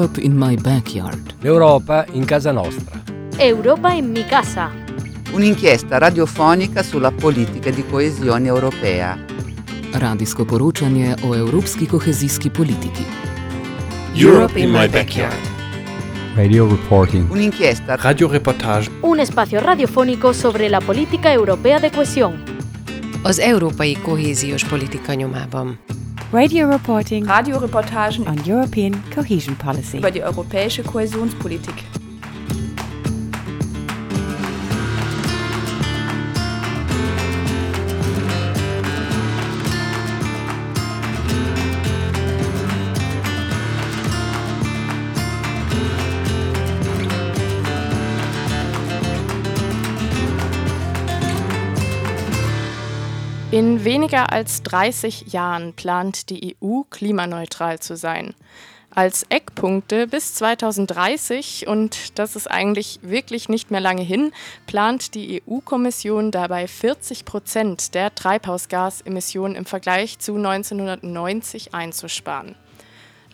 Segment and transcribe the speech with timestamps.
[0.00, 1.34] Europe in my backyard.
[1.42, 3.02] L'Europa in casa nostra.
[3.36, 4.70] Europa in mi casa.
[5.30, 9.18] Un'inchiesta radiofonica sulla politica di coesione europea.
[9.92, 13.04] Radijsko poročanje o evropski kohezijski politiki.
[14.14, 15.38] Europe in my backyard.
[16.34, 17.30] Radio reporting.
[17.30, 18.90] Un'inchiesta Radioreportage.
[19.02, 22.42] Un espacio radiofónico sobre la política europea de cohesión.
[23.22, 25.78] Az európai kohéziós politika nyomában.
[26.32, 29.98] Radio reporting Radioreportagen on European cohesion policy.
[29.98, 31.74] über die europäische Kohäsionspolitik.
[53.52, 58.32] In weniger als 30 Jahren plant die EU klimaneutral zu sein.
[58.92, 64.30] Als Eckpunkte bis 2030, und das ist eigentlich wirklich nicht mehr lange hin,
[64.68, 72.54] plant die EU-Kommission dabei 40 Prozent der Treibhausgasemissionen im Vergleich zu 1990 einzusparen.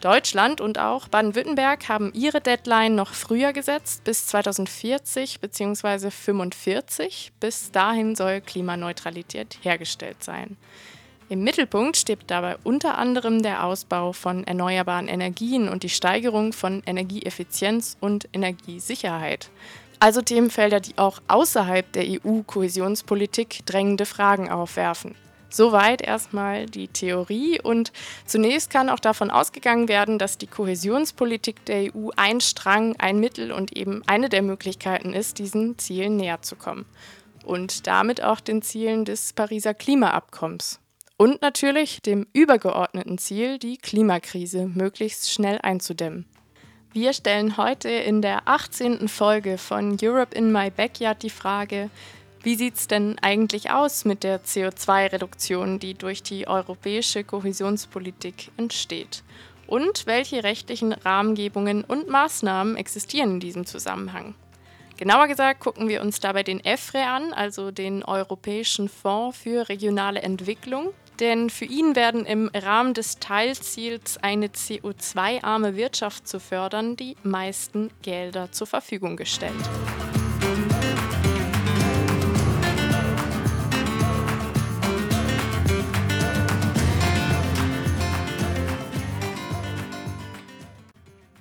[0.00, 5.75] Deutschland und auch Baden-Württemberg haben ihre Deadline noch früher gesetzt, bis 2040 bzw.
[5.77, 7.33] 2045.
[7.41, 10.56] Bis dahin soll Klimaneutralität hergestellt sein.
[11.28, 16.83] Im Mittelpunkt steht dabei unter anderem der Ausbau von erneuerbaren Energien und die Steigerung von
[16.86, 19.50] Energieeffizienz und Energiesicherheit.
[19.98, 25.16] Also Themenfelder, die auch außerhalb der EU-Kohäsionspolitik drängende Fragen aufwerfen.
[25.48, 27.92] Soweit erstmal die Theorie und
[28.27, 33.53] zunächst kann auch davon ausgegangen werden, dass die Kohäsionspolitik der EU ein Strang, ein Mittel
[33.53, 36.84] und eben eine der Möglichkeiten ist, diesen Zielen näher zu kommen.
[37.44, 40.80] Und damit auch den Zielen des Pariser Klimaabkommens.
[41.16, 46.27] Und natürlich dem übergeordneten Ziel, die Klimakrise möglichst schnell einzudämmen.
[46.92, 49.08] Wir stellen heute in der 18.
[49.08, 51.91] Folge von Europe in My Backyard die Frage,
[52.47, 59.25] wie sieht es denn eigentlich aus mit der CO2-Reduktion, die durch die europäische Kohäsionspolitik entsteht?
[59.67, 64.37] Und welche rechtlichen Rahmengebungen und Maßnahmen existieren in diesem Zusammenhang?
[64.97, 70.23] Genauer gesagt gucken wir uns dabei den EFRE an, also den Europäischen Fonds für regionale
[70.23, 70.91] Entwicklung.
[71.19, 77.91] Denn für ihn werden im Rahmen des Teilziels, eine CO2-arme Wirtschaft zu fördern, die meisten
[78.03, 79.53] Gelder zur Verfügung gestellt.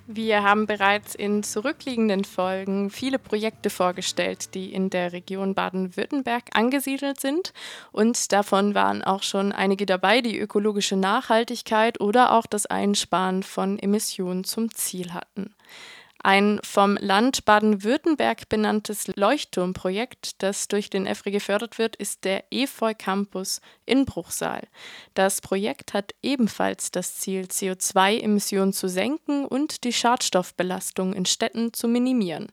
[0.08, 7.20] Wir haben bereits in zurückliegenden Folgen viele Projekte vorgestellt, die in der Region Baden-Württemberg angesiedelt
[7.20, 7.52] sind.
[7.90, 13.80] Und davon waren auch schon einige dabei, die ökologische Nachhaltigkeit oder auch das Einsparen von
[13.80, 15.52] Emissionen zum Ziel hatten.
[16.28, 22.94] Ein vom Land Baden-Württemberg benanntes Leuchtturmprojekt, das durch den EFRE gefördert wird, ist der Efeu
[22.98, 24.66] Campus in Bruchsal.
[25.14, 31.86] Das Projekt hat ebenfalls das Ziel, CO2-Emissionen zu senken und die Schadstoffbelastung in Städten zu
[31.86, 32.48] minimieren.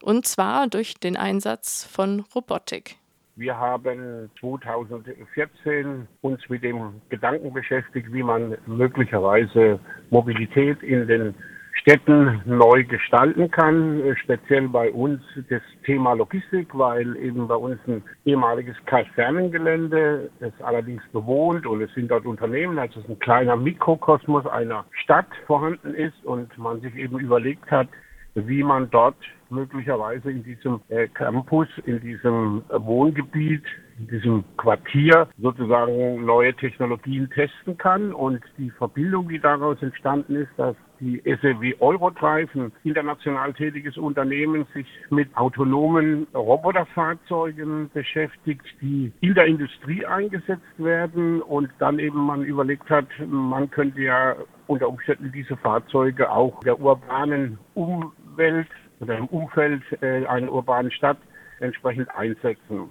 [0.00, 2.94] Und zwar durch den Einsatz von Robotik.
[3.34, 11.34] Wir haben 2014 uns mit dem Gedanken beschäftigt, wie man möglicherweise Mobilität in den
[11.80, 14.02] Städten neu gestalten kann.
[14.22, 21.02] Speziell bei uns das Thema Logistik, weil eben bei uns ein ehemaliges Kasernengelände, das allerdings
[21.12, 25.94] bewohnt und es sind dort Unternehmen, also es ist ein kleiner Mikrokosmos einer Stadt vorhanden
[25.94, 27.88] ist und man sich eben überlegt hat,
[28.34, 29.16] wie man dort
[29.48, 33.64] möglicherweise in diesem äh, Campus, in diesem äh, Wohngebiet,
[33.98, 38.12] in diesem Quartier sozusagen neue Technologien testen kann.
[38.12, 44.66] Und die Verbindung, die daraus entstanden ist, dass die SEW Eurodrive, ein international tätiges Unternehmen,
[44.74, 52.44] sich mit autonomen Roboterfahrzeugen beschäftigt, die in der Industrie eingesetzt werden und dann eben man
[52.44, 58.68] überlegt hat, man könnte ja unter Umständen diese Fahrzeuge auch der urbanen Umwelt
[59.00, 61.18] oder im Umfeld äh, einer urbanen Stadt
[61.60, 62.88] entsprechend einsetzen.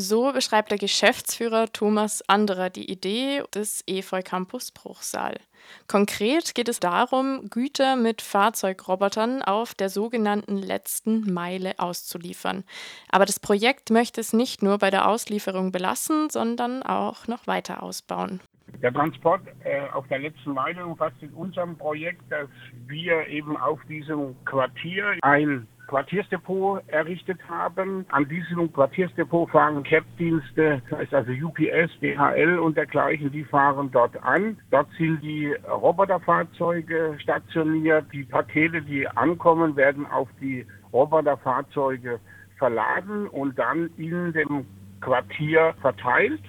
[0.00, 5.40] So beschreibt der Geschäftsführer Thomas Anderer die Idee des Efeu Campus Bruchsal.
[5.88, 12.62] Konkret geht es darum, Güter mit Fahrzeugrobotern auf der sogenannten letzten Meile auszuliefern.
[13.10, 17.82] Aber das Projekt möchte es nicht nur bei der Auslieferung belassen, sondern auch noch weiter
[17.82, 18.40] ausbauen.
[18.80, 22.48] Der Transport äh, auf der letzten Meile umfasst in unserem Projekt, dass
[22.86, 28.04] wir eben auf diesem Quartier ein Quartiersdepot errichtet haben.
[28.10, 34.22] An diesem Quartiersdepot fahren CAP-Dienste, das heißt also UPS, DHL und dergleichen, die fahren dort
[34.22, 34.58] an.
[34.70, 38.06] Dort sind die Roboterfahrzeuge stationiert.
[38.12, 42.20] Die Pakete, die ankommen, werden auf die Roboterfahrzeuge
[42.58, 44.66] verladen und dann in dem
[45.00, 46.42] Quartier verteilt.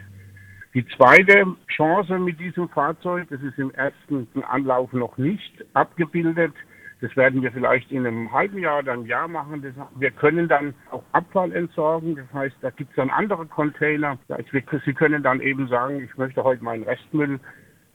[0.73, 6.53] Die zweite Chance mit diesem Fahrzeug, das ist im ersten Anlauf noch nicht abgebildet,
[7.01, 9.61] das werden wir vielleicht in einem halben Jahr oder einem Jahr machen.
[9.61, 12.15] Das, wir können dann auch Abfall entsorgen.
[12.15, 14.17] Das heißt, da gibt es dann andere Container.
[14.51, 17.39] Sie können dann eben sagen, ich möchte heute meinen Restmüll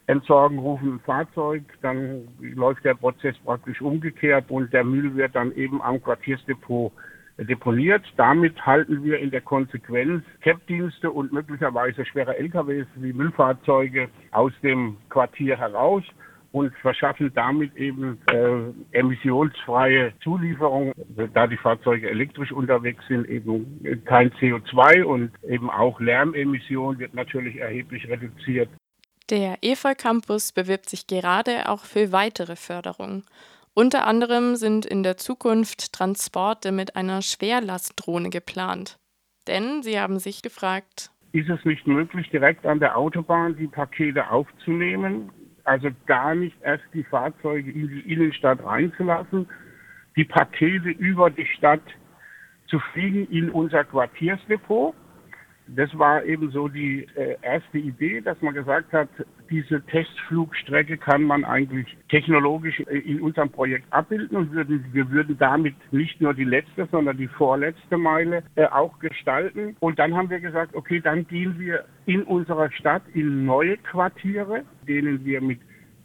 [0.07, 5.53] entsorgen, rufen ein Fahrzeug, dann läuft der Prozess praktisch umgekehrt und der Müll wird dann
[5.53, 6.93] eben am Quartiersdepot
[7.39, 8.05] deponiert.
[8.17, 14.97] Damit halten wir in der Konsequenz CAP-Dienste und möglicherweise schwere LKWs wie Müllfahrzeuge aus dem
[15.09, 16.05] Quartier heraus
[16.55, 20.93] und verschaffen damit eben äh, emissionsfreie Zulieferung,
[21.35, 27.57] da die Fahrzeuge elektrisch unterwegs sind, eben kein CO2 und eben auch Lärmemission wird natürlich
[27.57, 28.69] erheblich reduziert.
[29.31, 33.25] Der EFA Campus bewirbt sich gerade auch für weitere Förderung.
[33.75, 39.01] Unter anderem sind in der Zukunft Transporte mit einer Schwerlastdrohne geplant.
[39.49, 44.31] Denn sie haben sich gefragt, ist es nicht möglich, direkt an der Autobahn die Pakete
[44.31, 45.33] aufzunehmen?
[45.65, 49.49] Also gar nicht erst die Fahrzeuge in die Innenstadt reinzulassen,
[50.17, 51.83] die Pakete über die Stadt
[52.67, 54.95] zu fliegen in unser Quartiersdepot.
[55.67, 59.09] Das war eben so die äh, erste Idee, dass man gesagt hat,
[59.55, 65.39] diese Testflugstrecke kann man eigentlich technologisch äh, in unserem Projekt abbilden und würden, wir würden
[65.39, 69.77] damit nicht nur die letzte, sondern die vorletzte Meile äh, auch gestalten.
[69.79, 74.65] Und dann haben wir gesagt, okay, dann gehen wir in unserer Stadt in neue Quartiere,
[74.89, 75.61] denen wir mit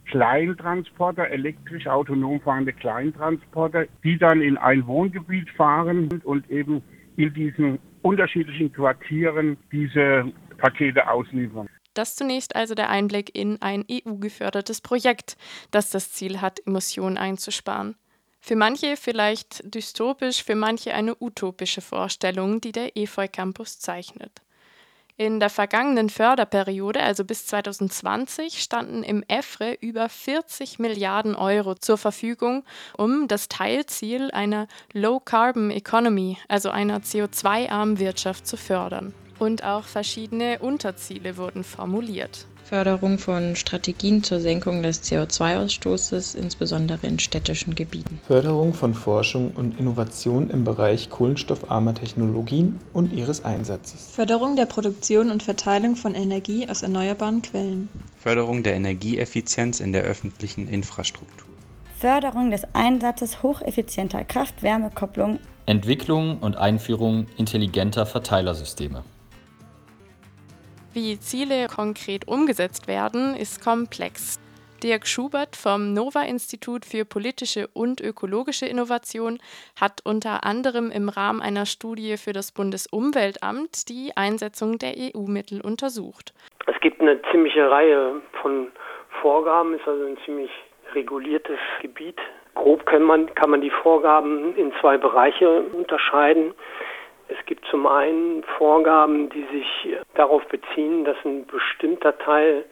[0.06, 6.84] Kleintransporter, elektrisch autonom fahrende Kleintransporter, die dann in ein Wohngebiet fahren und eben
[7.18, 11.68] in diesen unterschiedlichen Quartieren diese Pakete ausliefern.
[12.00, 15.36] Das zunächst also der Einblick in ein EU-gefördertes Projekt,
[15.70, 17.98] das das Ziel hat, Emissionen einzusparen.
[18.40, 24.32] Für manche vielleicht dystopisch, für manche eine utopische Vorstellung, die der EFOI Campus zeichnet.
[25.18, 31.98] In der vergangenen Förderperiode, also bis 2020, standen im EFRE über 40 Milliarden Euro zur
[31.98, 32.64] Verfügung,
[32.98, 39.14] um das Teilziel einer Low Carbon Economy, also einer CO2-armen Wirtschaft, zu fördern.
[39.40, 42.46] Und auch verschiedene Unterziele wurden formuliert.
[42.70, 48.20] Förderung von Strategien zur Senkung des CO2-Ausstoßes, insbesondere in städtischen Gebieten.
[48.28, 54.12] Förderung von Forschung und Innovation im Bereich kohlenstoffarmer Technologien und ihres Einsatzes.
[54.12, 57.90] Förderung der Produktion und Verteilung von Energie aus erneuerbaren Quellen.
[58.20, 61.48] Förderung der Energieeffizienz in der öffentlichen Infrastruktur.
[61.98, 65.40] Förderung des Einsatzes hocheffizienter Kraft-Wärme-Kopplung.
[65.66, 69.04] Entwicklung und Einführung intelligenter Verteilersysteme.
[70.92, 74.40] Wie Ziele konkret umgesetzt werden, ist komplex.
[74.82, 79.38] Dirk Schubert vom Nova-Institut für politische und ökologische Innovation
[79.80, 86.34] hat unter anderem im Rahmen einer Studie für das Bundesumweltamt die Einsetzung der EU-Mittel untersucht.
[86.66, 88.70] Es gibt eine ziemliche Reihe von
[89.22, 90.50] Vorgaben, ist also ein ziemlich
[90.96, 92.18] reguliertes Gebiet.
[92.56, 96.56] Grob kann man, kann man die Vorgaben in zwei Bereiche unterscheiden.
[97.30, 102.66] Es gibt zum einen Vorgaben, die sich darauf beziehen, dass ein bestimmter Teil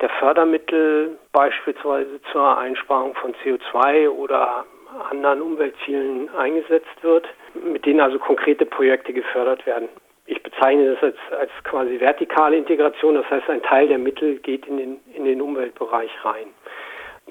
[0.00, 4.64] der Fördermittel beispielsweise zur Einsparung von CO2 oder
[5.10, 9.88] anderen Umweltzielen eingesetzt wird, mit denen also konkrete Projekte gefördert werden.
[10.26, 14.66] Ich bezeichne das als, als quasi vertikale Integration, das heißt ein Teil der Mittel geht
[14.66, 16.46] in den, in den Umweltbereich rein.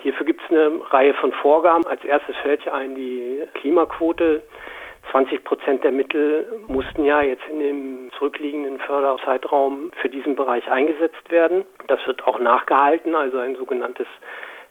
[0.02, 1.86] Hierfür gibt es eine Reihe von Vorgaben.
[1.86, 4.44] Als erstes fällt ein die Klimaquote
[5.12, 11.30] 20 Prozent der Mittel mussten ja jetzt in dem zurückliegenden Förderzeitraum für diesen Bereich eingesetzt
[11.30, 11.66] werden.
[11.88, 14.08] Das wird auch nachgehalten, also ein sogenanntes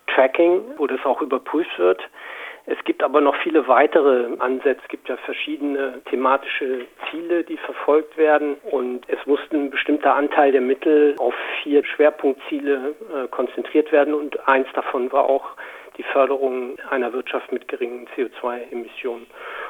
[0.07, 2.01] Tracking, wo das auch überprüft wird.
[2.71, 4.81] Es gibt aber noch viele weitere Ansätze.
[4.83, 8.57] Es gibt ja verschiedene thematische Ziele, die verfolgt werden.
[8.71, 14.13] Und es musste ein bestimmter Anteil der Mittel auf vier Schwerpunktziele äh, konzentriert werden.
[14.13, 15.53] Und eins davon war auch
[15.97, 19.27] die Förderung einer Wirtschaft mit geringen CO2-Emissionen.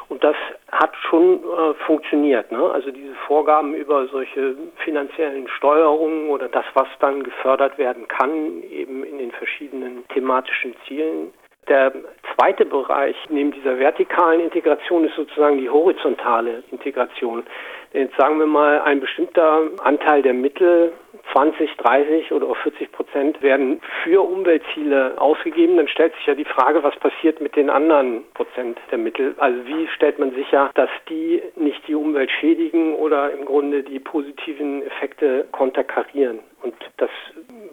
[0.09, 0.37] Und das
[0.73, 2.50] hat schon äh, funktioniert.
[2.50, 2.59] Ne?
[2.59, 9.05] Also diese Vorgaben über solche finanziellen Steuerungen oder das, was dann gefördert werden kann, eben
[9.05, 11.33] in den verschiedenen thematischen Zielen.
[11.69, 11.93] Der
[12.35, 17.45] zweite Bereich neben dieser vertikalen Integration ist sozusagen die horizontale Integration.
[17.92, 20.92] Jetzt sagen wir mal, ein bestimmter Anteil der Mittel
[21.33, 25.76] 20, 30 oder auch 40 Prozent werden für Umweltziele ausgegeben.
[25.76, 29.35] Dann stellt sich ja die Frage, was passiert mit den anderen Prozent der Mittel?
[29.38, 33.99] Also wie stellt man sicher, dass die nicht die Umwelt schädigen oder im Grunde die
[33.99, 36.40] positiven Effekte konterkarieren?
[36.62, 37.11] Und das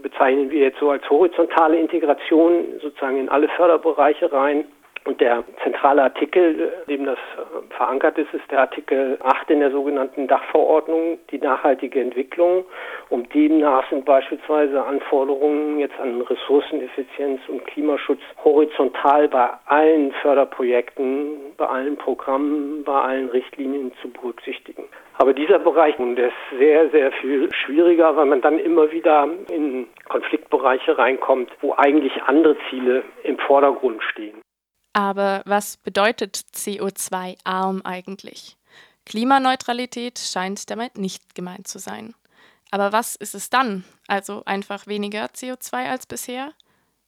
[0.01, 4.65] bezeichnen wir jetzt so als horizontale Integration sozusagen in alle Förderbereiche rein.
[5.05, 9.69] Und der zentrale Artikel, dem das äh, verankert ist, ist der Artikel 8 in der
[9.69, 12.65] sogenannten Dachverordnung, die nachhaltige Entwicklung.
[13.09, 21.67] Und demnach sind beispielsweise Anforderungen jetzt an Ressourceneffizienz und Klimaschutz horizontal bei allen Förderprojekten, bei
[21.67, 24.85] allen Programmen, bei allen Richtlinien zu berücksichtigen.
[25.19, 29.88] Aber dieser Bereich, der ist sehr, sehr viel schwieriger, weil man dann immer wieder in
[30.09, 34.45] Konfliktbereiche reinkommt, wo eigentlich andere Ziele im Vordergrund stehen.
[34.96, 38.56] Aber was bedeutet CO2-arm eigentlich?
[39.06, 42.16] Klimaneutralität scheint damit nicht gemeint zu sein.
[42.72, 43.84] Aber was ist es dann?
[44.08, 46.54] Also einfach weniger CO2 als bisher?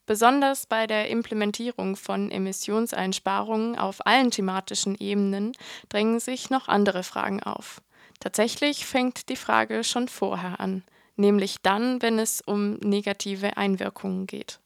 [0.06, 5.54] Besonders bei der Implementierung von Emissionseinsparungen auf allen thematischen Ebenen
[5.88, 7.82] drängen sich noch andere Fragen auf.
[8.20, 10.84] Tatsächlich fängt die Frage schon vorher an,
[11.16, 14.60] nämlich dann, wenn es um negative Einwirkungen geht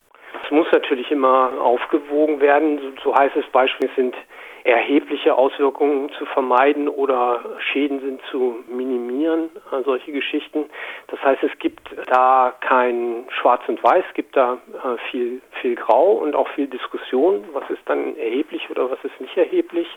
[0.51, 2.98] muss natürlich immer aufgewogen werden.
[3.03, 4.15] So heißt es beispielsweise, sind
[4.63, 10.65] erhebliche Auswirkungen zu vermeiden oder Schäden sind zu minimieren, äh, solche Geschichten.
[11.08, 15.75] Das heißt, es gibt da kein Schwarz und Weiß, es gibt da äh, viel, viel
[15.75, 19.88] Grau und auch viel Diskussion, was ist dann erheblich oder was ist nicht erheblich.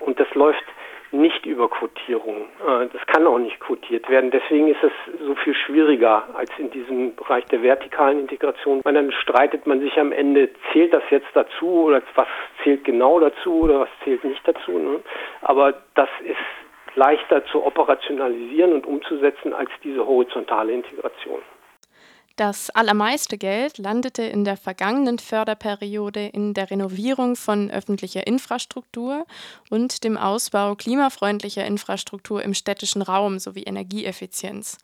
[0.00, 0.64] Und das läuft
[1.12, 2.48] nicht über Quotierung.
[2.66, 4.30] Äh, das kann auch nicht quotiert werden.
[4.30, 4.92] Deswegen ist es
[5.24, 8.80] so viel schwieriger als in diesem Bereich der vertikalen Integration.
[8.84, 12.28] Weil dann streitet man sich am Ende, zählt das jetzt dazu oder was
[12.62, 14.72] zählt genau dazu oder was zählt nicht dazu.
[14.78, 15.00] Ne?
[15.42, 16.36] Aber das ist
[16.96, 21.40] leichter zu operationalisieren und umzusetzen als diese horizontale Integration.
[22.36, 29.26] Das allermeiste Geld landete in der vergangenen Förderperiode in der Renovierung von öffentlicher Infrastruktur
[29.68, 34.78] und dem Ausbau klimafreundlicher Infrastruktur im städtischen Raum sowie Energieeffizienz.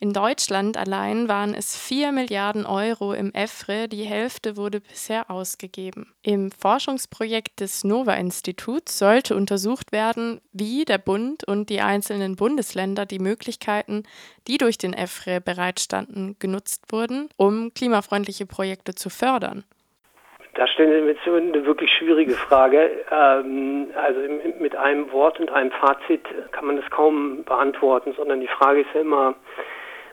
[0.00, 6.12] In Deutschland allein waren es 4 Milliarden Euro im EFRE, die Hälfte wurde bisher ausgegeben.
[6.22, 13.20] Im Forschungsprojekt des Nova-Instituts sollte untersucht werden, wie der Bund und die einzelnen Bundesländer die
[13.20, 14.02] Möglichkeiten,
[14.48, 19.64] die durch den EFRE bereitstanden, genutzt wurden, um klimafreundliche Projekte zu fördern.
[20.54, 23.04] Da stellen Sie mir eine wirklich schwierige Frage.
[23.10, 24.20] Ähm, also
[24.60, 26.22] mit einem Wort und einem Fazit
[26.52, 29.34] kann man das kaum beantworten, sondern die Frage ist ja immer,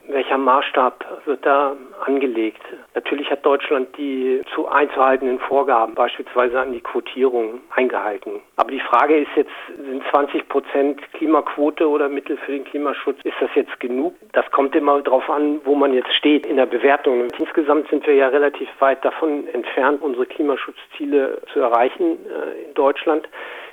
[0.07, 2.61] welcher Maßstab wird da angelegt?
[2.95, 8.41] Natürlich hat Deutschland die zu einzuhaltenden Vorgaben, beispielsweise an die Quotierung, eingehalten.
[8.57, 13.35] Aber die Frage ist jetzt, sind 20 Prozent Klimaquote oder Mittel für den Klimaschutz, ist
[13.39, 14.15] das jetzt genug?
[14.33, 17.27] Das kommt immer darauf an, wo man jetzt steht in der Bewertung.
[17.37, 23.27] Insgesamt sind wir ja relativ weit davon entfernt, unsere Klimaschutzziele zu erreichen äh, in Deutschland.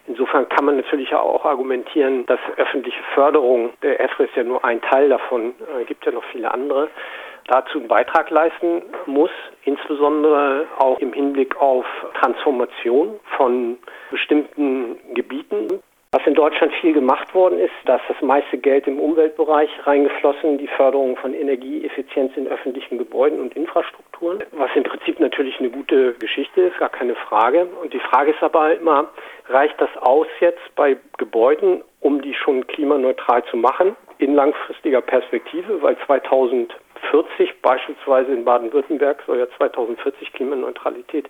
[0.08, 4.80] Insofern kann man natürlich auch argumentieren, dass öffentliche Förderung, der EFRE ist ja nur ein
[4.80, 6.88] Teil davon, äh, gibt ja noch viele andere,
[7.46, 9.30] dazu einen Beitrag leisten muss,
[9.64, 11.84] insbesondere auch im Hinblick auf
[12.20, 13.78] Transformation von
[14.10, 15.82] bestimmten Gebieten.
[16.18, 20.58] Was in Deutschland viel gemacht worden ist, da ist das meiste Geld im Umweltbereich reingeflossen,
[20.58, 26.14] die Förderung von Energieeffizienz in öffentlichen Gebäuden und Infrastrukturen, was im Prinzip natürlich eine gute
[26.14, 27.68] Geschichte ist, gar keine Frage.
[27.80, 29.10] Und die Frage ist aber immer,
[29.46, 35.80] reicht das aus jetzt bei Gebäuden, um die schon klimaneutral zu machen, in langfristiger Perspektive,
[35.82, 36.74] weil 2000
[37.10, 41.28] 2040 beispielsweise in Baden-Württemberg soll ja 2040 Klimaneutralität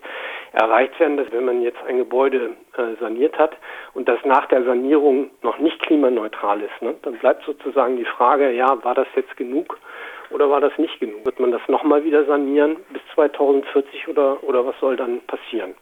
[0.53, 3.55] erreicht werden, dass wenn man jetzt ein Gebäude äh, saniert hat
[3.93, 8.51] und das nach der Sanierung noch nicht klimaneutral ist, ne, dann bleibt sozusagen die Frage,
[8.51, 9.77] ja, war das jetzt genug
[10.31, 11.25] oder war das nicht genug?
[11.25, 15.75] Wird man das nochmal wieder sanieren bis 2040 oder, oder was soll dann passieren?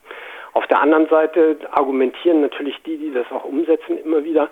[0.53, 4.49] Auf der anderen Seite argumentieren natürlich die, die das auch umsetzen, immer wieder,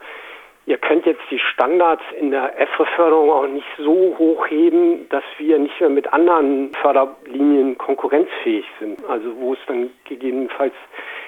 [0.68, 5.80] Ihr könnt jetzt die Standards in der EFRE-Förderung auch nicht so hochheben, dass wir nicht
[5.80, 8.98] mehr mit anderen Förderlinien konkurrenzfähig sind.
[9.08, 10.74] Also wo es dann gegebenenfalls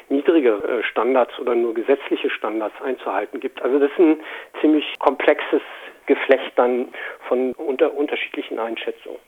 [0.10, 3.62] niedrige äh, Standards oder nur gesetzliche Standards einzuhalten gibt.
[3.62, 4.20] Also das ist ein
[4.60, 5.62] ziemlich komplexes
[6.08, 6.88] Geflecht dann
[7.28, 9.20] von unter unterschiedlichen Einschätzungen.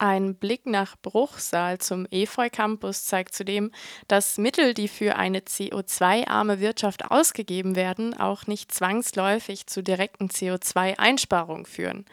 [0.00, 3.72] Ein Blick nach Bruchsal zum Efeu Campus zeigt zudem,
[4.06, 11.66] dass Mittel, die für eine CO2-arme Wirtschaft ausgegeben werden, auch nicht zwangsläufig zu direkten CO2-Einsparungen
[11.66, 12.04] führen.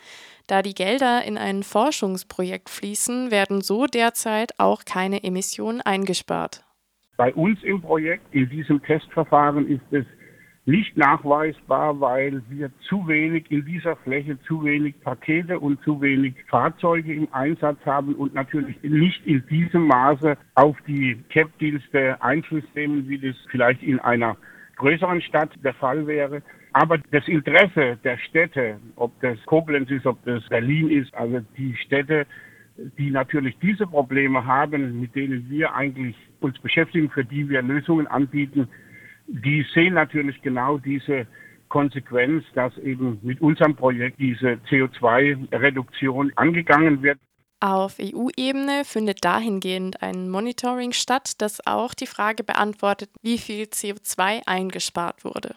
[0.48, 6.64] Da die Gelder in ein Forschungsprojekt fließen, werden so derzeit auch keine Emissionen eingespart.
[7.18, 10.06] Bei uns im Projekt, in diesem Testverfahren, ist es
[10.66, 16.34] nicht nachweisbar, weil wir zu wenig in dieser Fläche, zu wenig Pakete und zu wenig
[16.50, 23.08] Fahrzeuge im Einsatz haben und natürlich nicht in diesem Maße auf die CAP-Dienste Einfluss nehmen,
[23.08, 24.38] wie das vielleicht in einer
[24.78, 26.42] größeren Stadt der Fall wäre.
[26.74, 31.76] Aber das Interesse der Städte, ob das Koblenz ist, ob das Berlin ist, also die
[31.78, 32.26] Städte,
[32.98, 38.08] die natürlich diese Probleme haben, mit denen wir eigentlich uns beschäftigen, für die wir Lösungen
[38.08, 38.68] anbieten,
[39.28, 41.28] die sehen natürlich genau diese
[41.70, 47.20] Konsequenz, dass eben mit unserem Projekt diese CO2-Reduktion angegangen wird.
[47.60, 54.46] Auf EU-Ebene findet dahingehend ein Monitoring statt, das auch die Frage beantwortet, wie viel CO2
[54.46, 55.56] eingespart wurde.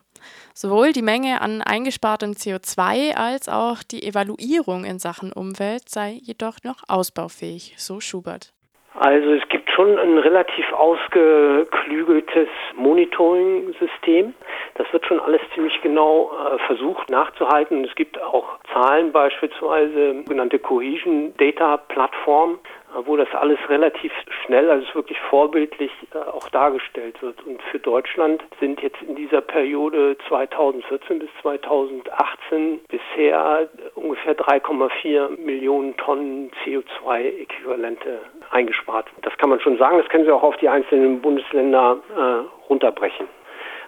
[0.54, 6.58] Sowohl die Menge an eingespartem CO2 als auch die Evaluierung in Sachen Umwelt sei jedoch
[6.64, 8.52] noch ausbaufähig, so Schubert.
[8.94, 14.34] Also es gibt schon ein relativ ausgeklügeltes Monitoring-System.
[14.74, 17.84] Das wird schon alles ziemlich genau äh, versucht nachzuhalten.
[17.84, 22.58] Es gibt auch Zahlen beispielsweise, sogenannte Cohesion Data Plattform,
[23.04, 24.12] wo das alles relativ
[24.44, 27.44] schnell, also wirklich vorbildlich äh, auch dargestellt wird.
[27.46, 35.96] Und für Deutschland sind jetzt in dieser Periode 2014 bis 2018 bisher ungefähr 3,4 Millionen
[35.98, 39.06] Tonnen CO2-Äquivalente eingespart.
[39.22, 43.26] Das kann man schon sagen, das können Sie auch auf die einzelnen Bundesländer äh, runterbrechen.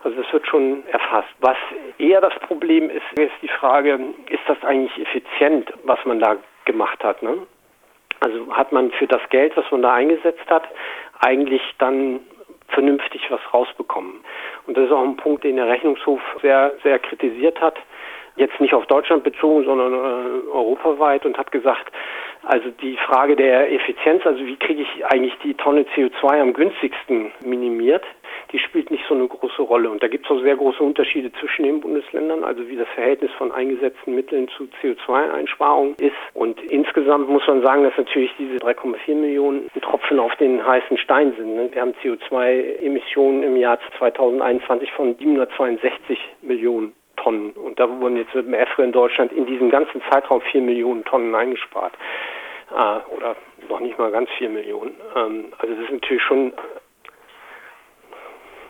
[0.02, 1.29] Also das wird schon erfasst.
[1.40, 1.57] Was
[1.99, 3.99] eher das Problem ist, ist die Frage,
[4.31, 7.23] ist das eigentlich effizient, was man da gemacht hat?
[7.23, 7.47] Ne?
[8.21, 10.64] Also hat man für das Geld, was man da eingesetzt hat,
[11.21, 12.21] eigentlich dann
[12.69, 14.21] vernünftig was rausbekommen.
[14.67, 17.79] Und das ist auch ein Punkt, den der Rechnungshof sehr, sehr kritisiert hat.
[18.40, 21.92] Jetzt nicht auf Deutschland bezogen, sondern äh, europaweit und hat gesagt,
[22.42, 27.32] also die Frage der Effizienz, also wie kriege ich eigentlich die Tonne CO2 am günstigsten
[27.44, 28.02] minimiert,
[28.52, 29.90] die spielt nicht so eine große Rolle.
[29.90, 33.30] Und da gibt es auch sehr große Unterschiede zwischen den Bundesländern, also wie das Verhältnis
[33.32, 36.16] von eingesetzten Mitteln zu CO2-Einsparungen ist.
[36.32, 41.35] Und insgesamt muss man sagen, dass natürlich diese 3,4 Millionen Tropfen auf den heißen Stein
[41.37, 41.56] sind.
[41.56, 41.68] Ne?
[41.70, 47.50] Wir haben CO2-Emissionen im Jahr 2021 von 762 Millionen Tonnen.
[47.52, 51.04] Und da wurden jetzt mit dem EFRE in Deutschland in diesem ganzen Zeitraum 4 Millionen
[51.04, 51.94] Tonnen eingespart.
[52.70, 53.36] Äh, oder
[53.68, 54.94] noch nicht mal ganz 4 Millionen.
[55.16, 56.52] Ähm, also das ist natürlich schon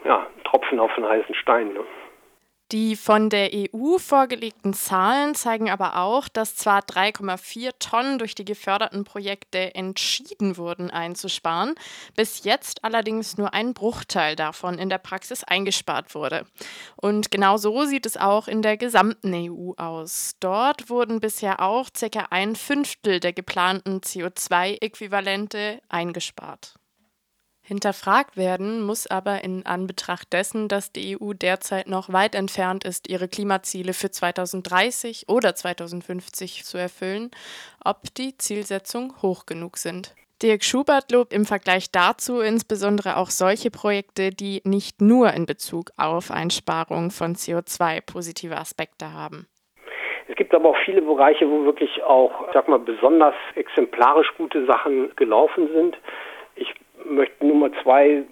[0.05, 1.73] ja, ein Tropfen auf den heißen Stein.
[1.73, 1.81] Ne?
[2.73, 8.45] Die von der EU vorgelegten Zahlen zeigen aber auch, dass zwar 3,4 Tonnen durch die
[8.45, 11.75] geförderten Projekte entschieden wurden einzusparen,
[12.15, 16.47] bis jetzt allerdings nur ein Bruchteil davon in der Praxis eingespart wurde.
[16.95, 20.37] Und genau so sieht es auch in der gesamten EU aus.
[20.39, 22.29] Dort wurden bisher auch ca.
[22.31, 26.80] ein Fünftel der geplanten CO2-Äquivalente eingespart.
[27.71, 33.09] Hinterfragt werden muss aber in Anbetracht dessen, dass die EU derzeit noch weit entfernt ist,
[33.09, 37.31] ihre Klimaziele für 2030 oder 2050 zu erfüllen,
[37.85, 40.17] ob die Zielsetzungen hoch genug sind.
[40.43, 45.93] Dirk Schubert lobt im Vergleich dazu insbesondere auch solche Projekte, die nicht nur in Bezug
[45.97, 49.47] auf Einsparung von CO2 positive Aspekte haben.
[50.27, 55.15] Es gibt aber auch viele Bereiche, wo wirklich auch, sag mal, besonders exemplarisch gute Sachen
[55.15, 55.97] gelaufen sind.
[57.11, 58.23] Möchte nur mal zwei äh,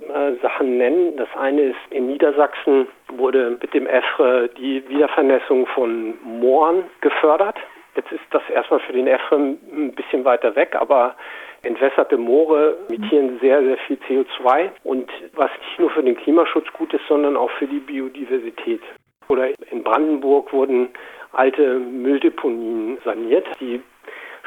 [0.40, 1.16] Sachen nennen.
[1.16, 7.56] Das eine ist, in Niedersachsen wurde mit dem EFRE die Wiedervernässung von Mooren gefördert.
[7.96, 11.16] Jetzt ist das erstmal für den EFRE ein bisschen weiter weg, aber
[11.62, 16.94] entwässerte Moore emittieren sehr, sehr viel CO2 und was nicht nur für den Klimaschutz gut
[16.94, 18.80] ist, sondern auch für die Biodiversität.
[19.28, 20.88] Oder in Brandenburg wurden
[21.32, 23.82] alte Mülldeponien saniert, die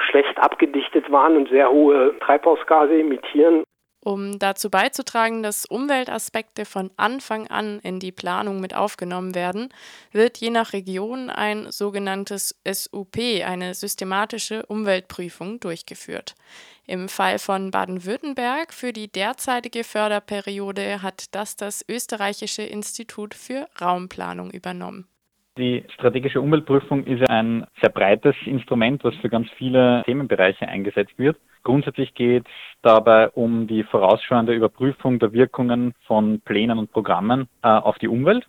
[0.09, 3.63] schlecht abgedichtet waren und sehr hohe Treibhausgase emittieren.
[4.03, 9.69] Um dazu beizutragen, dass Umweltaspekte von Anfang an in die Planung mit aufgenommen werden,
[10.11, 16.33] wird je nach Region ein sogenanntes SUP, eine systematische Umweltprüfung, durchgeführt.
[16.87, 24.49] Im Fall von Baden-Württemberg für die derzeitige Förderperiode hat das das österreichische Institut für Raumplanung
[24.49, 25.10] übernommen.
[25.57, 31.37] Die strategische Umweltprüfung ist ein sehr breites Instrument, was für ganz viele Themenbereiche eingesetzt wird.
[31.63, 37.67] Grundsätzlich geht es dabei um die vorausschauende Überprüfung der Wirkungen von Plänen und Programmen äh,
[37.67, 38.47] auf die Umwelt.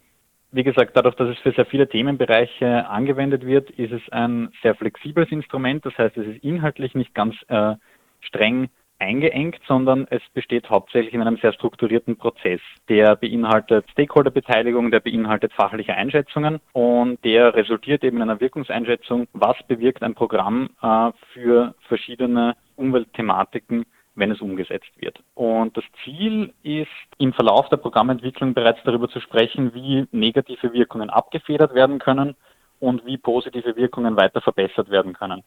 [0.53, 4.77] Wie gesagt, dadurch, dass es für sehr viele Themenbereiche angewendet wird, ist es ein sehr
[4.77, 5.85] flexibles Instrument.
[5.85, 7.75] Das heißt, es ist inhaltlich nicht ganz äh,
[8.21, 8.69] streng
[9.03, 12.61] eingeengt, sondern es besteht hauptsächlich in einem sehr strukturierten Prozess.
[12.89, 19.57] Der beinhaltet Stakeholderbeteiligung, der beinhaltet fachliche Einschätzungen und der resultiert eben in einer Wirkungseinschätzung, was
[19.67, 23.85] bewirkt ein Programm äh, für verschiedene Umweltthematiken
[24.15, 25.23] wenn es umgesetzt wird.
[25.35, 26.89] Und das Ziel ist,
[27.19, 32.37] im Verlauf der Programmentwicklung bereits darüber zu sprechen, wie negative Wirkungen abgefedert werden können
[32.79, 35.43] und wie positive Wirkungen weiter verbessert werden können.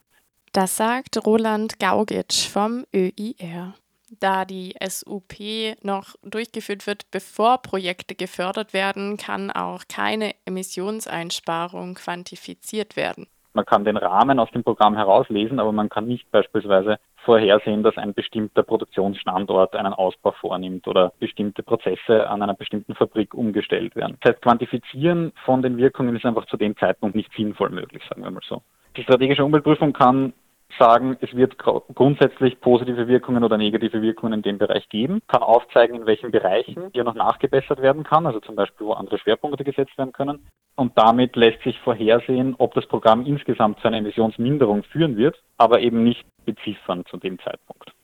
[0.56, 3.74] Das sagt Roland Gaugitsch vom ÖIR.
[4.20, 5.34] Da die SUP
[5.82, 13.26] noch durchgeführt wird, bevor Projekte gefördert werden, kann auch keine Emissionseinsparung quantifiziert werden.
[13.52, 17.98] Man kann den Rahmen aus dem Programm herauslesen, aber man kann nicht beispielsweise vorhersehen, dass
[17.98, 24.16] ein bestimmter Produktionsstandort einen Ausbau vornimmt oder bestimmte Prozesse an einer bestimmten Fabrik umgestellt werden.
[24.22, 28.24] Das heißt, Quantifizieren von den Wirkungen ist einfach zu dem Zeitpunkt nicht sinnvoll möglich, sagen
[28.24, 28.62] wir mal so.
[28.96, 30.32] Die strategische Umweltprüfung kann
[30.78, 35.96] sagen, es wird grundsätzlich positive Wirkungen oder negative Wirkungen in dem Bereich geben, kann aufzeigen,
[35.96, 39.96] in welchen Bereichen hier noch nachgebessert werden kann, also zum Beispiel, wo andere Schwerpunkte gesetzt
[39.96, 40.46] werden können.
[40.76, 45.80] Und damit lässt sich vorhersehen, ob das Programm insgesamt zu einer Emissionsminderung führen wird, aber
[45.80, 47.95] eben nicht beziffern zu dem Zeitpunkt.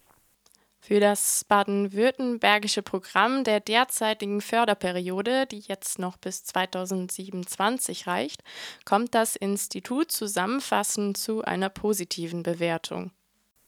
[0.85, 8.43] Für das baden-württembergische Programm der derzeitigen Förderperiode, die jetzt noch bis 2027 reicht,
[8.85, 13.13] kommt das Institut zusammenfassend zu einer positiven Bewertung.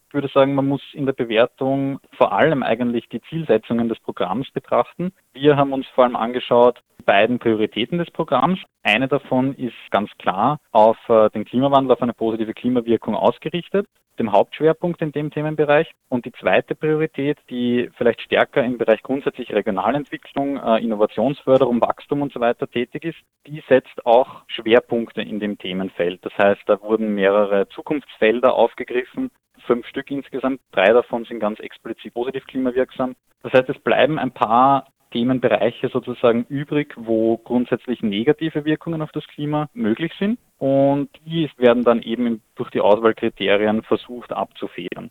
[0.09, 4.51] Ich würde sagen, man muss in der Bewertung vor allem eigentlich die Zielsetzungen des Programms
[4.51, 5.13] betrachten.
[5.35, 8.59] Wir haben uns vor allem angeschaut, die beiden Prioritäten des Programms.
[8.83, 13.87] Eine davon ist ganz klar auf äh, den Klimawandel, auf eine positive Klimawirkung ausgerichtet
[14.19, 15.91] dem Hauptschwerpunkt in dem Themenbereich.
[16.09, 22.33] Und die zweite Priorität, die vielleicht stärker im Bereich grundsätzlich Regionalentwicklung, äh, Innovationsförderung, Wachstum und
[22.33, 26.25] so weiter tätig ist, die setzt auch Schwerpunkte in dem Themenfeld.
[26.25, 29.31] Das heißt, da wurden mehrere Zukunftsfelder aufgegriffen,
[29.67, 33.15] fünf Stück insgesamt, drei davon sind ganz explizit positiv klimawirksam.
[33.43, 39.27] Das heißt, es bleiben ein paar Themenbereiche sozusagen übrig, wo grundsätzlich negative Wirkungen auf das
[39.29, 40.39] Klima möglich sind.
[40.59, 45.11] Und die werden dann eben durch die Auswahlkriterien versucht abzufedern.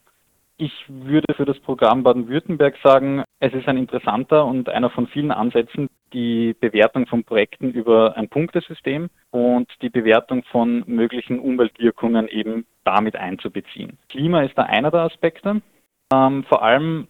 [0.57, 5.31] Ich würde für das Programm Baden-Württemberg sagen, es ist ein interessanter und einer von vielen
[5.31, 12.65] Ansätzen, die Bewertung von Projekten über ein Punktesystem und die Bewertung von möglichen Umweltwirkungen eben
[12.83, 13.97] damit einzubeziehen.
[14.09, 15.61] Klima ist da einer der Aspekte.
[16.13, 17.07] Ähm, vor allem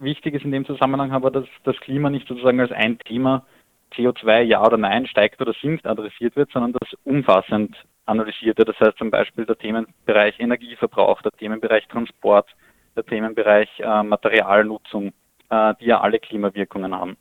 [0.00, 3.46] wichtig ist in dem Zusammenhang aber, dass das Klima nicht sozusagen als ein Thema
[3.92, 7.76] CO2 ja oder nein steigt oder sinkt adressiert wird, sondern das umfassend
[8.06, 8.68] analysiert wird.
[8.68, 12.48] Das heißt zum Beispiel der Themenbereich Energieverbrauch, der Themenbereich Transport,
[12.96, 15.12] der Themenbereich äh, Materialnutzung,
[15.50, 17.16] äh, die ja alle Klimawirkungen haben.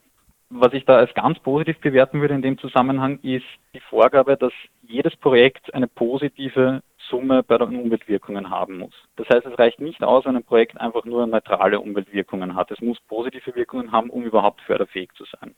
[0.50, 4.52] Was ich da als ganz positiv bewerten würde in dem Zusammenhang ist die Vorgabe, dass
[4.82, 8.94] jedes Projekt eine positive Summe bei den Umweltwirkungen haben muss.
[9.16, 12.72] Das heißt, es reicht nicht aus, wenn ein Projekt einfach nur neutrale Umweltwirkungen hat.
[12.72, 15.56] Es muss positive Wirkungen haben, um überhaupt förderfähig zu sein.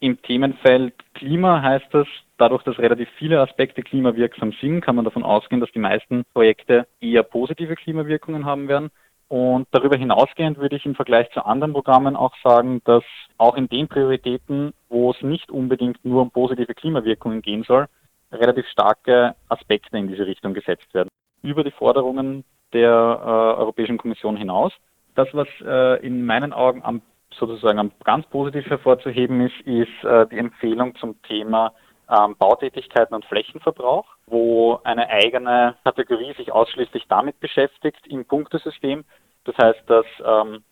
[0.00, 2.06] Im Themenfeld Klima heißt das,
[2.36, 6.86] dadurch, dass relativ viele Aspekte klimawirksam sind, kann man davon ausgehen, dass die meisten Projekte
[7.00, 8.90] eher positive Klimawirkungen haben werden.
[9.26, 13.04] Und darüber hinausgehend würde ich im Vergleich zu anderen Programmen auch sagen, dass
[13.36, 17.86] auch in den Prioritäten, wo es nicht unbedingt nur um positive Klimawirkungen gehen soll,
[18.32, 21.08] relativ starke Aspekte in diese Richtung gesetzt werden.
[21.42, 24.72] Über die Forderungen der äh, Europäischen Kommission hinaus.
[25.14, 27.02] Das, was äh, in meinen Augen am
[27.38, 31.72] sozusagen ganz positiv hervorzuheben ist, ist äh, die Empfehlung zum Thema
[32.10, 39.04] ähm, Bautätigkeiten und Flächenverbrauch, wo eine eigene Kategorie sich ausschließlich damit beschäftigt im Punktesystem.
[39.44, 40.62] Das heißt, dass ähm,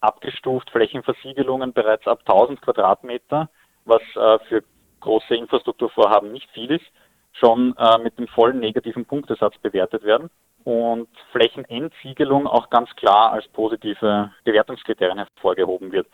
[0.00, 3.48] abgestuft Flächenversiegelungen bereits ab 1000 Quadratmeter,
[3.84, 4.62] was äh, für
[5.00, 6.84] große Infrastrukturvorhaben nicht viel ist,
[7.32, 10.30] schon äh, mit dem vollen negativen Punktesatz bewertet werden
[10.64, 16.06] und Flächenentsiegelung auch ganz klar als positive Bewertungskriterien hervorgehoben wird.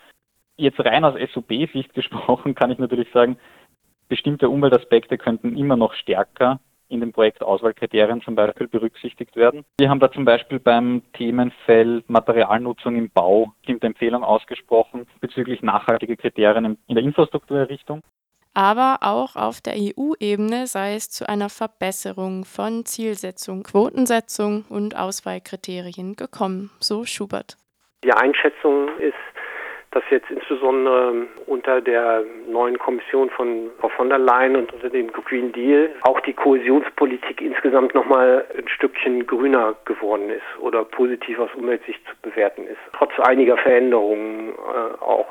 [0.57, 3.37] Jetzt rein aus SUB-Sicht gesprochen kann ich natürlich sagen,
[4.07, 6.59] bestimmte Umweltaspekte könnten immer noch stärker
[6.89, 9.63] in den Projektauswahlkriterien zum Beispiel berücksichtigt werden.
[9.79, 16.15] Wir haben da zum Beispiel beim Themenfeld Materialnutzung im Bau bestimmte Empfehlung ausgesprochen bezüglich nachhaltiger
[16.15, 18.01] Kriterien in der Infrastrukturerrichtung
[18.53, 26.15] aber auch auf der EU-Ebene sei es zu einer Verbesserung von Zielsetzung, Quotensetzung und Auswahlkriterien
[26.15, 27.57] gekommen, so Schubert.
[28.03, 29.13] Die Einschätzung ist,
[29.91, 35.11] dass jetzt insbesondere unter der neuen Kommission von Frau von der Leyen und unter dem
[35.11, 41.49] Green Deal auch die Kohäsionspolitik insgesamt nochmal ein Stückchen grüner geworden ist oder positiv aus
[41.55, 42.79] Umweltsicht zu bewerten ist.
[42.93, 45.27] Trotz einiger Veränderungen äh, auch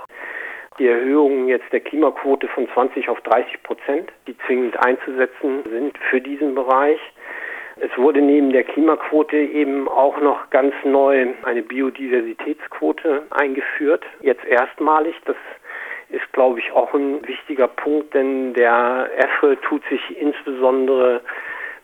[0.78, 6.20] die Erhöhungen jetzt der Klimaquote von 20 auf 30 Prozent, die zwingend einzusetzen sind für
[6.20, 7.00] diesen Bereich.
[7.80, 15.14] Es wurde neben der Klimaquote eben auch noch ganz neu eine Biodiversitätsquote eingeführt, jetzt erstmalig.
[15.26, 15.36] Das
[16.10, 21.20] ist, glaube ich, auch ein wichtiger Punkt, denn der EFRE tut sich insbesondere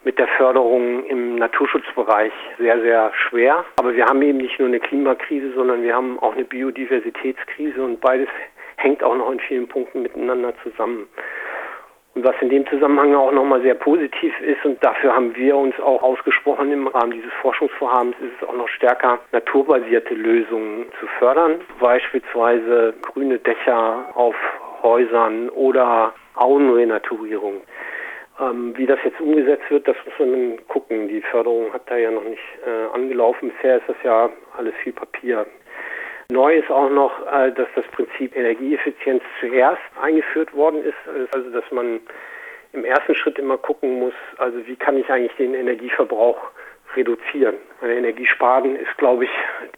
[0.03, 3.65] mit der Förderung im Naturschutzbereich sehr, sehr schwer.
[3.79, 8.01] Aber wir haben eben nicht nur eine Klimakrise, sondern wir haben auch eine Biodiversitätskrise und
[8.01, 8.29] beides
[8.85, 11.09] hängt auch noch in vielen Punkten miteinander zusammen.
[12.15, 15.75] Und was in dem Zusammenhang auch nochmal sehr positiv ist, und dafür haben wir uns
[15.81, 21.61] auch ausgesprochen im Rahmen dieses Forschungsvorhabens, ist es auch noch stärker, naturbasierte Lösungen zu fördern.
[21.81, 24.37] Beispielsweise grüne Dächer auf
[24.85, 27.63] Häusern oder Auenrenaturierung.
[28.41, 31.09] Ähm, wie das jetzt umgesetzt wird, das muss man gucken.
[31.09, 33.51] Die Förderung hat da ja noch nicht äh, angelaufen.
[33.51, 35.47] Bisher ist das ja alles viel Papier.
[36.31, 41.29] Neu ist auch noch, äh, dass das Prinzip Energieeffizienz zuerst eingeführt worden ist.
[41.35, 42.01] Also dass man
[42.73, 46.39] im ersten Schritt immer gucken muss, also wie kann ich eigentlich den Energieverbrauch
[46.97, 47.57] reduzieren.
[47.81, 49.31] Weil Energiesparen ist, glaube ich,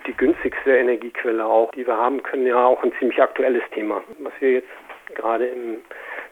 [0.06, 4.32] die günstigste Energiequelle auch, die wir haben können, ja auch ein ziemlich aktuelles Thema, was
[4.40, 4.68] wir jetzt
[5.14, 5.78] gerade im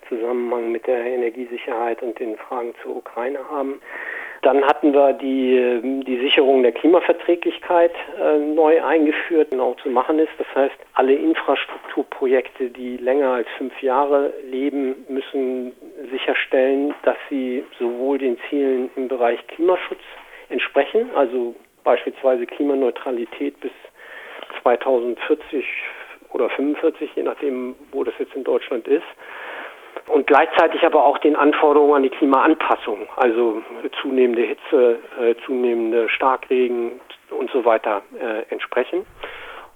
[0.08, 3.80] Zusammenhang mit der Energiesicherheit und den Fragen zur Ukraine haben.
[4.44, 10.18] Dann hatten wir die, die Sicherung der Klimaverträglichkeit äh, neu eingeführt und auch zu machen
[10.18, 10.32] ist.
[10.36, 15.72] Das heißt, alle Infrastrukturprojekte, die länger als fünf Jahre leben, müssen
[16.10, 20.02] sicherstellen, dass sie sowohl den Zielen im Bereich Klimaschutz
[20.50, 23.72] entsprechen, also beispielsweise Klimaneutralität bis
[24.60, 25.64] 2040
[26.34, 29.06] oder 45, je nachdem, wo das jetzt in Deutschland ist,
[30.08, 33.62] und gleichzeitig aber auch den Anforderungen an die Klimaanpassung, also
[34.00, 39.06] zunehmende Hitze, äh, zunehmende Starkregen und so weiter äh, entsprechen.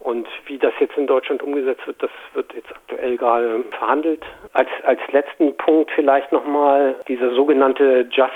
[0.00, 4.24] Und wie das jetzt in Deutschland umgesetzt wird, das wird jetzt aktuell gerade verhandelt.
[4.52, 8.32] Als, als letzten Punkt vielleicht nochmal dieser sogenannte Just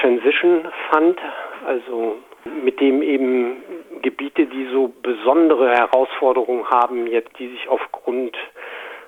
[0.00, 1.18] Transition Fund,
[1.66, 2.16] also
[2.62, 3.62] mit dem eben
[4.02, 8.36] Gebiete, die so besondere Herausforderungen haben, jetzt die sich aufgrund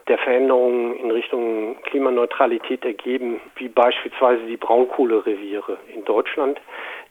[0.09, 6.61] der Veränderungen in Richtung Klimaneutralität ergeben, wie beispielsweise die Braunkohlereviere in Deutschland.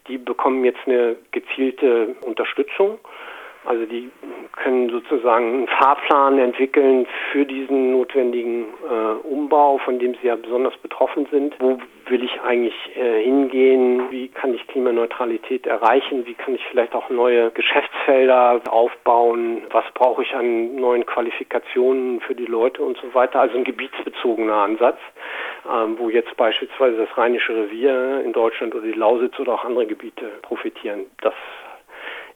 [0.08, 2.98] Die bekommen jetzt eine gezielte Unterstützung.
[3.66, 4.10] Also die
[4.52, 10.76] können sozusagen einen Fahrplan entwickeln für diesen notwendigen äh, Umbau, von dem sie ja besonders
[10.78, 11.54] betroffen sind.
[11.58, 14.10] Wo will ich eigentlich äh, hingehen?
[14.10, 16.26] Wie kann ich Klimaneutralität erreichen?
[16.26, 19.62] Wie kann ich vielleicht auch neue Geschäftsfelder aufbauen?
[19.70, 23.40] Was brauche ich an neuen Qualifikationen für die Leute und so weiter?
[23.40, 24.98] Also ein gebietsbezogener Ansatz,
[25.70, 29.86] ähm, wo jetzt beispielsweise das Rheinische Revier in Deutschland oder die Lausitz oder auch andere
[29.86, 31.06] Gebiete profitieren.
[31.20, 31.34] Das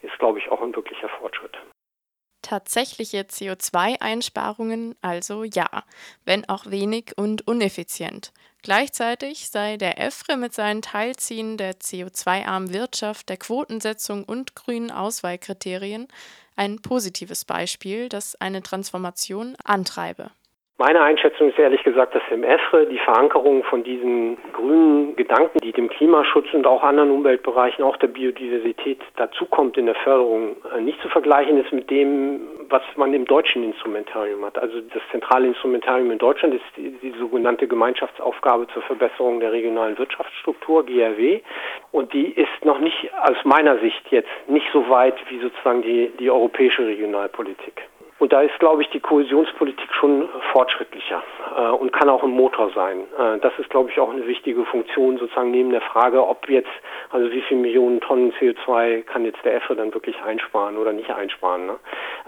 [0.02, 1.56] ist, glaube ich, auch ein wirklicher Fortschritt.
[2.42, 5.84] Tatsächliche CO2-Einsparungen also ja,
[6.24, 8.32] wenn auch wenig und uneffizient.
[8.62, 16.08] Gleichzeitig sei der EFRE mit seinen Teilziehen der CO2-armen Wirtschaft, der Quotensetzung und grünen Auswahlkriterien
[16.56, 20.30] ein positives Beispiel, das eine Transformation antreibe.
[20.80, 25.72] Meine Einschätzung ist ehrlich gesagt, dass im EFRE die Verankerung von diesen grünen Gedanken, die
[25.72, 30.98] dem Klimaschutz und auch anderen Umweltbereichen, auch der Biodiversität dazukommt in der Förderung, äh, nicht
[31.02, 32.40] zu vergleichen ist mit dem,
[32.70, 34.56] was man im deutschen Instrumentarium hat.
[34.56, 39.98] Also das zentrale Instrumentarium in Deutschland ist die, die sogenannte Gemeinschaftsaufgabe zur Verbesserung der regionalen
[39.98, 41.42] Wirtschaftsstruktur, GRW.
[41.92, 46.10] Und die ist noch nicht aus meiner Sicht jetzt nicht so weit wie sozusagen die,
[46.18, 47.82] die europäische Regionalpolitik.
[48.20, 51.22] Und da ist, glaube ich, die Kohäsionspolitik schon fortschrittlicher
[51.56, 53.00] äh, und kann auch ein Motor sein.
[53.18, 56.68] Äh, das ist, glaube ich, auch eine wichtige Funktion sozusagen neben der Frage, ob jetzt,
[57.08, 61.10] also wie viele Millionen Tonnen CO2 kann jetzt der EFRE dann wirklich einsparen oder nicht
[61.10, 61.64] einsparen.
[61.64, 61.76] Ne?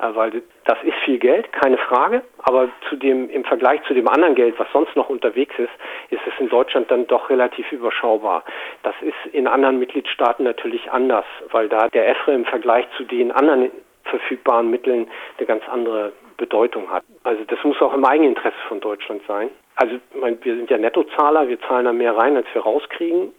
[0.01, 4.09] Äh, weil das ist viel Geld, keine Frage, aber zu dem, im Vergleich zu dem
[4.09, 5.73] anderen Geld, was sonst noch unterwegs ist,
[6.09, 8.45] ist es in Deutschland dann doch relativ überschaubar.
[8.83, 13.31] Das ist in anderen Mitgliedstaaten natürlich anders, weil da der EFRE im Vergleich zu den
[13.31, 13.71] anderen
[14.13, 17.05] verfügbaren Mitteln eine ganz andere Bedeutung hat.
[17.25, 19.49] Also das muss auch im Eigeninteresse von Deutschland sein.
[19.77, 23.33] Also wir sind ja Nettozahler, wir zahlen da mehr rein, als wir rauskriegen.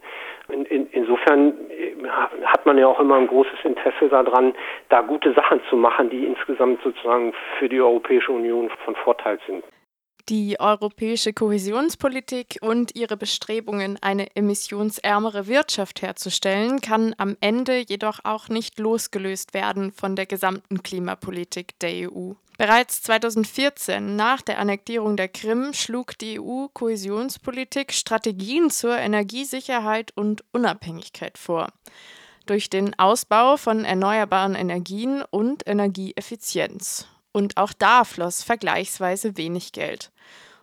[0.48, 1.94] In, in, insofern äh,
[2.44, 4.54] hat man ja auch immer ein großes Interesse daran,
[4.90, 9.64] da gute Sachen zu machen, die insgesamt sozusagen für die Europäische Union von Vorteil sind.
[10.30, 18.48] Die europäische Kohäsionspolitik und ihre Bestrebungen, eine emissionsärmere Wirtschaft herzustellen, kann am Ende jedoch auch
[18.48, 22.32] nicht losgelöst werden von der gesamten Klimapolitik der EU.
[22.56, 31.36] Bereits 2014, nach der Annektierung der Krim, schlug die EU-Kohäsionspolitik Strategien zur Energiesicherheit und Unabhängigkeit
[31.36, 31.68] vor.
[32.46, 37.08] Durch den Ausbau von erneuerbaren Energien und Energieeffizienz.
[37.34, 40.12] Und auch da floss vergleichsweise wenig Geld.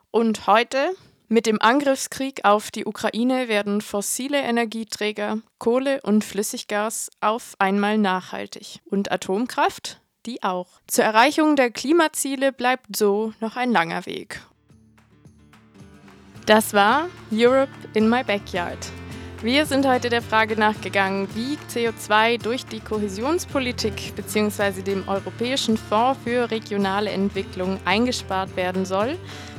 [0.10, 0.95] Und heute,
[1.27, 8.79] mit dem Angriffskrieg auf die Ukraine, werden fossile Energieträger, Kohle und Flüssiggas auf einmal nachhaltig.
[8.86, 9.99] Und Atomkraft?
[10.25, 10.67] Die auch.
[10.88, 14.39] Zur Erreichung der Klimaziele bleibt so noch ein langer Weg.
[16.45, 18.91] Das war Europe in My Backyard.
[19.43, 24.84] Wir sind heute der Frage nachgegangen, wie CO2 durch die Kohäsionspolitik bzw.
[24.84, 29.17] dem Europäischen Fonds für regionale Entwicklung eingespart werden soll,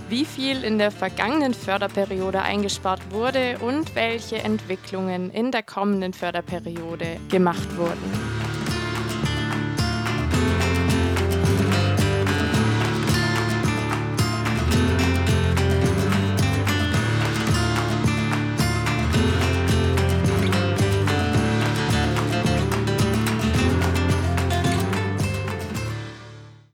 [0.08, 7.18] wie viel in der vergangenen Förderperiode eingespart wurde und welche Entwicklungen in der kommenden Förderperiode
[7.28, 8.41] gemacht wurden.